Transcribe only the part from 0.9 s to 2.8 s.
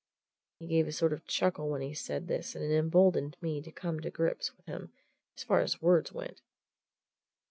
sort of chuckle when he said this, and it